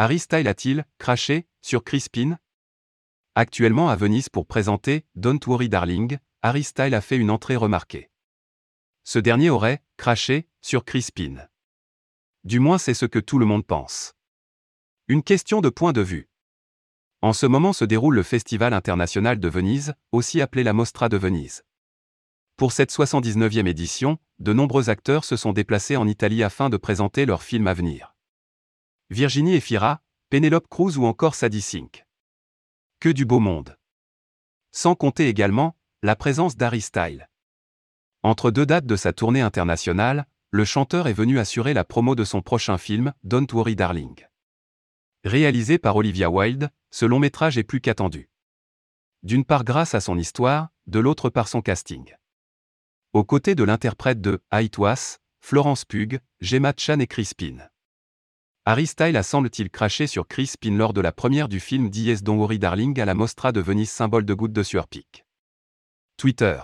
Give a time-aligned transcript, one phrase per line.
[0.00, 2.38] Harry Style a-t-il craché sur Crispin?
[3.34, 8.08] Actuellement à Venise pour présenter Don't Worry Darling, Harry a fait une entrée remarquée.
[9.02, 11.48] Ce dernier aurait craché sur Crispin.
[12.44, 14.14] Du moins c'est ce que tout le monde pense.
[15.08, 16.28] Une question de point de vue.
[17.20, 21.16] En ce moment se déroule le Festival international de Venise, aussi appelé la Mostra de
[21.16, 21.64] Venise.
[22.56, 27.26] Pour cette 79e édition, de nombreux acteurs se sont déplacés en Italie afin de présenter
[27.26, 28.14] leurs films à venir.
[29.10, 32.04] Virginie Efira, Penelope Cruz ou encore Sadie Sink.
[33.00, 33.78] Que du beau monde.
[34.70, 37.30] Sans compter également la présence d'Harry Style.
[38.22, 42.24] Entre deux dates de sa tournée internationale, le chanteur est venu assurer la promo de
[42.24, 44.26] son prochain film, Don't Worry Darling.
[45.24, 48.28] Réalisé par Olivia Wilde, ce long métrage est plus qu'attendu.
[49.22, 52.14] D'une part grâce à son histoire, de l'autre par son casting.
[53.14, 57.70] Aux côtés de l'interprète de Aitwas, Florence Pugh, Gemma Chan et Crispin.
[58.70, 62.58] Harry a semble-t-il craché sur Crispin lors de la première du film Dies Don't Worry
[62.58, 65.24] Darling à la Mostra de Venise symbole de goutte de sueur pique.
[66.18, 66.60] Twitter.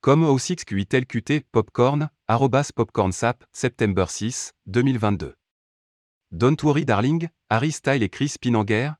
[0.00, 5.34] Comme O6QITLQT Popcorn, arrobas popcornsap, September 6, 2022.
[6.32, 8.96] Don't Worry Darling, Harry et Chris Pin en guerre?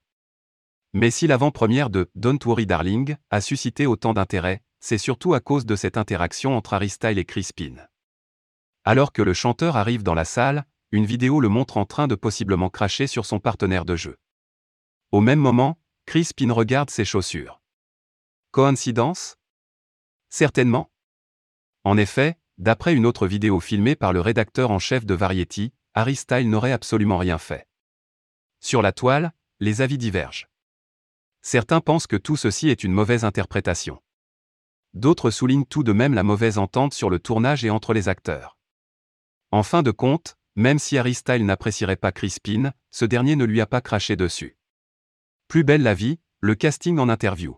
[0.92, 5.64] Mais si l'avant-première de Don't Worry Darling a suscité autant d'intérêt, c'est surtout à cause
[5.64, 7.77] de cette interaction entre Harry et Chris Pin.
[8.84, 12.14] Alors que le chanteur arrive dans la salle, une vidéo le montre en train de
[12.14, 14.17] possiblement cracher sur son partenaire de jeu.
[15.11, 17.61] Au même moment, Chris Pin regarde ses chaussures.
[18.53, 19.36] Coïncidence?
[20.28, 20.92] Certainement.
[21.83, 26.17] En effet, d'après une autre vidéo filmée par le rédacteur en chef de Variety, Harry
[26.45, 27.67] n'aurait absolument rien fait.
[28.61, 30.48] Sur la toile, les avis divergent.
[31.42, 34.01] Certains pensent que tout ceci est une mauvaise interprétation.
[34.92, 38.56] D'autres soulignent tout de même la mauvaise entente sur le tournage et entre les acteurs.
[39.51, 43.67] En fin de compte, même si Harry n'apprécierait pas Crispin, ce dernier ne lui a
[43.67, 44.57] pas craché dessus.
[45.49, 47.57] Plus belle la vie, le casting en interview.